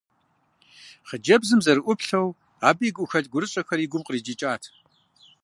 Хъыджэбзым 1.07 1.59
зэрыӏуплъэу, 1.65 2.27
абы 2.67 2.83
и 2.89 2.91
гухэлъ-гурыщӏэхэр 2.95 3.79
и 3.85 3.87
гум 3.91 4.03
къриджыкӏат. 4.07 4.63